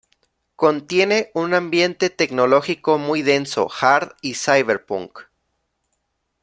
[0.55, 5.19] Contiene un ambiente tecnológico muy denso, hard y ciberpunk.